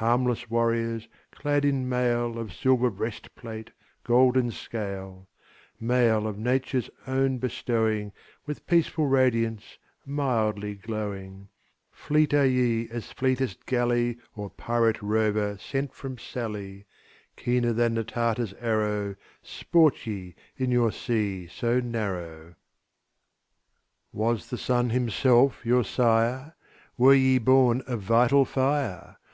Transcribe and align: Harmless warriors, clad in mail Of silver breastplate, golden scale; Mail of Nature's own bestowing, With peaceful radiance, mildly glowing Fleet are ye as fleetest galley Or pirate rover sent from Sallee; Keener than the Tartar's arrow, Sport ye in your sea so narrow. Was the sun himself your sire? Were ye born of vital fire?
Harmless 0.00 0.48
warriors, 0.48 1.06
clad 1.30 1.62
in 1.62 1.86
mail 1.86 2.38
Of 2.38 2.54
silver 2.54 2.88
breastplate, 2.90 3.72
golden 4.04 4.50
scale; 4.50 5.28
Mail 5.78 6.26
of 6.26 6.38
Nature's 6.38 6.88
own 7.06 7.36
bestowing, 7.36 8.12
With 8.46 8.66
peaceful 8.66 9.06
radiance, 9.06 9.76
mildly 10.06 10.76
glowing 10.76 11.50
Fleet 11.90 12.32
are 12.32 12.46
ye 12.46 12.88
as 12.88 13.12
fleetest 13.12 13.66
galley 13.66 14.16
Or 14.34 14.48
pirate 14.48 15.02
rover 15.02 15.58
sent 15.58 15.92
from 15.92 16.16
Sallee; 16.16 16.86
Keener 17.36 17.74
than 17.74 17.96
the 17.96 18.04
Tartar's 18.04 18.54
arrow, 18.54 19.14
Sport 19.42 20.06
ye 20.06 20.34
in 20.56 20.70
your 20.72 20.90
sea 20.90 21.48
so 21.48 21.80
narrow. 21.80 22.54
Was 24.10 24.48
the 24.48 24.56
sun 24.56 24.88
himself 24.88 25.66
your 25.66 25.84
sire? 25.84 26.54
Were 26.96 27.12
ye 27.12 27.36
born 27.36 27.82
of 27.82 28.00
vital 28.00 28.46
fire? 28.46 29.18